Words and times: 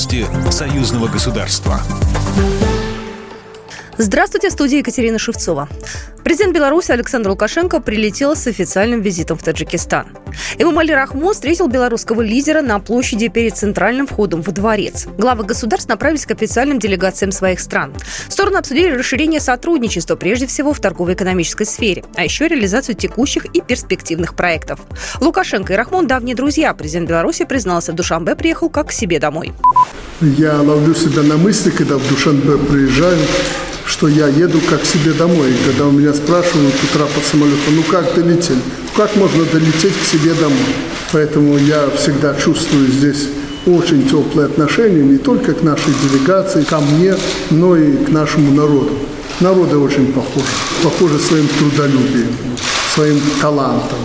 Новости 0.00 0.26
союзного 0.50 1.08
государства. 1.08 1.78
Здравствуйте, 3.98 4.48
в 4.48 4.52
студии 4.52 4.78
Екатерина 4.78 5.18
Шевцова. 5.18 5.68
Президент 6.24 6.54
Беларуси 6.54 6.90
Александр 6.90 7.28
Лукашенко 7.28 7.80
прилетел 7.80 8.34
с 8.34 8.46
официальным 8.46 9.02
визитом 9.02 9.36
в 9.36 9.42
Таджикистан. 9.42 10.06
Эмомали 10.56 10.92
Рахмон 10.92 11.34
встретил 11.34 11.66
белорусского 11.66 12.22
лидера 12.22 12.62
на 12.62 12.78
площади 12.78 13.28
перед 13.28 13.56
центральным 13.56 14.06
входом 14.06 14.40
во 14.40 14.52
дворец. 14.52 15.06
Главы 15.18 15.44
государств 15.44 15.88
направились 15.88 16.24
к 16.24 16.30
официальным 16.30 16.78
делегациям 16.78 17.32
своих 17.32 17.60
стран. 17.60 17.92
Стороны 18.28 18.56
обсудили 18.56 18.90
расширение 18.90 19.40
сотрудничества, 19.40 20.16
прежде 20.16 20.46
всего 20.46 20.72
в 20.72 20.80
торгово-экономической 20.80 21.64
сфере, 21.64 22.04
а 22.14 22.24
еще 22.24 22.48
реализацию 22.48 22.94
текущих 22.94 23.46
и 23.46 23.60
перспективных 23.60 24.34
проектов. 24.34 24.80
Лукашенко 25.20 25.72
и 25.72 25.76
Рахмон– 25.76 26.06
давние 26.06 26.36
друзья. 26.36 26.72
Президент 26.72 27.08
Беларуси 27.08 27.44
признался, 27.44 27.92
в 27.92 27.96
Душамбе 27.96 28.34
приехал 28.36 28.70
как 28.70 28.88
к 28.88 28.92
себе 28.92 29.18
домой. 29.18 29.52
Я 30.22 30.60
ловлю 30.60 30.94
себя 30.94 31.22
на 31.22 31.38
мысли, 31.38 31.70
когда 31.70 31.96
в 31.96 32.06
Душанбе 32.06 32.58
приезжаю, 32.58 33.16
что 33.86 34.06
я 34.06 34.28
еду 34.28 34.60
как 34.68 34.84
себе 34.84 35.14
домой. 35.14 35.54
Когда 35.66 35.86
у 35.86 35.92
меня 35.92 36.12
спрашивают 36.12 36.74
утра 36.84 37.06
по 37.06 37.20
самолету, 37.26 37.70
ну 37.70 37.82
как 37.84 38.14
долетели? 38.14 38.58
Как 38.94 39.16
можно 39.16 39.44
долететь 39.46 39.94
к 39.98 40.04
себе 40.04 40.34
домой? 40.34 40.74
Поэтому 41.12 41.56
я 41.56 41.88
всегда 41.96 42.34
чувствую 42.34 42.88
здесь 42.88 43.28
очень 43.64 44.06
теплые 44.10 44.44
отношения 44.44 45.02
не 45.02 45.16
только 45.16 45.54
к 45.54 45.62
нашей 45.62 45.94
делегации, 46.02 46.64
ко 46.64 46.80
мне, 46.80 47.14
но 47.48 47.74
и 47.78 47.96
к 48.04 48.10
нашему 48.10 48.52
народу. 48.52 48.92
Народы 49.40 49.78
очень 49.78 50.12
похожи. 50.12 50.52
Похожи 50.82 51.18
своим 51.18 51.48
трудолюбием, 51.48 52.36
своим 52.94 53.18
талантом. 53.40 53.98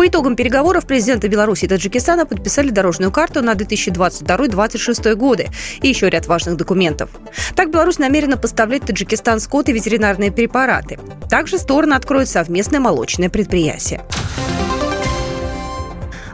По 0.00 0.08
итогам 0.08 0.34
переговоров 0.34 0.86
президенты 0.86 1.28
Беларуси 1.28 1.66
и 1.66 1.68
Таджикистана 1.68 2.24
подписали 2.24 2.70
дорожную 2.70 3.12
карту 3.12 3.42
на 3.42 3.52
2022-2026 3.52 5.14
годы 5.14 5.48
и 5.82 5.88
еще 5.88 6.08
ряд 6.08 6.26
важных 6.26 6.56
документов. 6.56 7.10
Так 7.54 7.70
Беларусь 7.70 7.98
намерена 7.98 8.38
поставлять 8.38 8.86
Таджикистан 8.86 9.40
скот 9.40 9.68
и 9.68 9.74
ветеринарные 9.74 10.32
препараты. 10.32 10.98
Также 11.28 11.58
стороны 11.58 11.92
откроют 11.92 12.30
совместное 12.30 12.80
молочное 12.80 13.28
предприятие. 13.28 14.00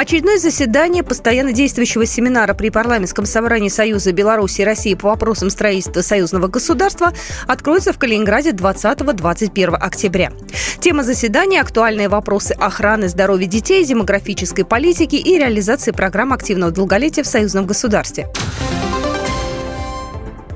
Очередное 0.00 0.38
заседание 0.38 1.02
постоянно 1.02 1.52
действующего 1.52 2.06
семинара 2.06 2.54
при 2.54 2.70
парламентском 2.70 3.26
собрании 3.26 3.68
Союза 3.68 4.12
Беларуси 4.12 4.62
и 4.62 4.64
России 4.64 4.94
по 4.94 5.08
вопросам 5.08 5.50
строительства 5.50 6.00
союзного 6.00 6.48
государства 6.48 7.12
откроется 7.46 7.92
в 7.92 7.98
Калининграде 7.98 8.52
20-21 8.52 9.74
октября. 9.74 10.32
Тема 10.80 11.02
заседания– 11.02 11.60
актуальные 11.60 12.08
вопросы 12.08 12.52
охраны 12.52 13.10
здоровья 13.10 13.46
детей, 13.46 13.84
демографической 13.84 14.64
политики 14.64 15.16
и 15.16 15.38
реализации 15.38 15.90
программ 15.90 16.32
активного 16.32 16.72
долголетия 16.72 17.22
в 17.22 17.26
союзном 17.26 17.66
государстве. 17.66 18.26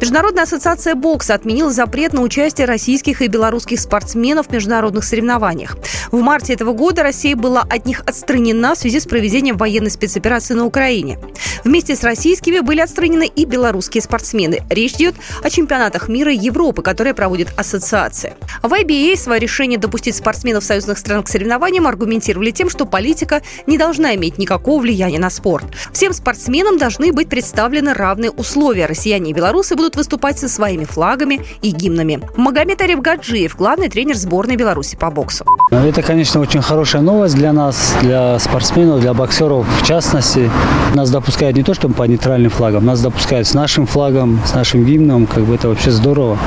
Международная 0.04 0.42
ассоциация 0.42 0.94
бокса 0.94 1.32
отменила 1.32 1.70
запрет 1.70 2.12
на 2.12 2.20
участие 2.20 2.66
российских 2.66 3.22
и 3.22 3.26
белорусских 3.26 3.80
спортсменов 3.80 4.48
в 4.48 4.52
международных 4.52 5.02
соревнованиях. 5.02 5.78
В 6.12 6.20
марте 6.20 6.52
этого 6.52 6.74
года 6.74 7.02
Россия 7.02 7.34
была 7.34 7.62
от 7.62 7.86
них 7.86 8.02
отстранена 8.04 8.74
в 8.74 8.78
связи 8.78 9.00
с 9.00 9.06
проведением 9.06 9.56
военной 9.56 9.90
спецоперации 9.90 10.52
на 10.52 10.66
Украине. 10.66 11.18
Вместе 11.64 11.96
с 11.96 12.04
российскими 12.04 12.60
были 12.60 12.80
отстранены 12.80 13.26
и 13.26 13.46
белорусские 13.46 14.02
спортсмены. 14.02 14.62
Речь 14.68 14.96
идет 14.96 15.14
о 15.42 15.48
чемпионатах 15.48 16.08
мира 16.08 16.30
и 16.30 16.36
Европы, 16.36 16.82
которые 16.82 17.14
проводит 17.14 17.48
ассоциация. 17.56 18.36
В 18.62 18.70
IBA 18.70 19.16
свое 19.16 19.40
решение 19.40 19.78
допустить 19.78 20.16
спортсменов 20.16 20.64
союзных 20.64 20.98
стран 20.98 21.22
к 21.22 21.28
соревнованиям 21.28 21.86
аргументировали 21.86 22.50
тем, 22.50 22.68
что 22.68 22.84
политика 22.84 23.40
не 23.66 23.78
должна 23.78 24.14
иметь 24.16 24.36
никакого 24.36 24.82
влияния 24.82 25.18
на 25.18 25.30
спорт. 25.30 25.64
Всем 25.94 26.12
спортсменам 26.12 26.76
должны 26.76 27.10
быть 27.10 27.30
представлены 27.30 27.94
равные 27.94 28.30
условия. 28.30 28.84
Россияне 28.84 29.30
и 29.30 29.34
белорусы 29.34 29.74
будут 29.74 29.93
выступать 29.96 30.38
со 30.38 30.48
своими 30.48 30.84
флагами 30.84 31.40
и 31.62 31.70
гимнами. 31.70 32.20
Магомед 32.36 32.80
Ариф 32.80 33.00
Гаджиев, 33.00 33.56
главный 33.56 33.88
тренер 33.88 34.16
сборной 34.16 34.56
Беларуси 34.56 34.96
по 34.96 35.10
боксу. 35.10 35.44
Это, 35.70 36.02
конечно, 36.02 36.40
очень 36.40 36.62
хорошая 36.62 37.02
новость 37.02 37.34
для 37.34 37.52
нас, 37.52 37.94
для 38.00 38.38
спортсменов, 38.38 39.00
для 39.00 39.14
боксеров 39.14 39.66
в 39.80 39.86
частности. 39.86 40.50
Нас 40.94 41.10
допускают 41.10 41.56
не 41.56 41.62
то, 41.62 41.74
что 41.74 41.88
по 41.88 42.04
нейтральным 42.04 42.50
флагам, 42.50 42.84
нас 42.84 43.00
допускают 43.00 43.46
с 43.46 43.54
нашим 43.54 43.86
флагом, 43.86 44.40
с 44.46 44.54
нашим 44.54 44.84
гимном. 44.84 45.26
Как 45.26 45.44
бы 45.44 45.54
это 45.54 45.68
вообще 45.68 45.90
здорово 45.90 46.38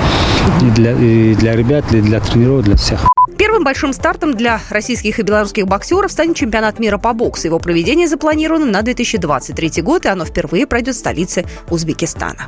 и 0.61 0.69
для, 0.71 0.93
и 0.93 1.35
для 1.35 1.55
ребят, 1.55 1.91
и 1.93 2.01
для 2.01 2.19
тренеров, 2.19 2.63
для 2.63 2.75
всех. 2.75 3.05
Первым 3.37 3.63
большим 3.63 3.93
стартом 3.93 4.33
для 4.33 4.59
российских 4.69 5.19
и 5.19 5.21
белорусских 5.21 5.67
боксеров 5.67 6.11
станет 6.11 6.35
чемпионат 6.35 6.79
мира 6.79 6.97
по 6.97 7.13
боксу. 7.13 7.47
Его 7.47 7.59
проведение 7.59 8.07
запланировано 8.07 8.65
на 8.65 8.81
2023 8.81 9.81
год, 9.83 10.05
и 10.05 10.09
оно 10.09 10.25
впервые 10.25 10.65
пройдет 10.65 10.95
в 10.95 10.99
столице 10.99 11.45
Узбекистана. 11.69 12.47